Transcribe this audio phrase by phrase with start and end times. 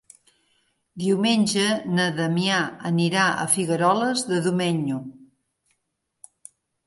[1.01, 1.65] Diumenge
[1.97, 4.97] na Damià anirà a Figueroles de Domenyo.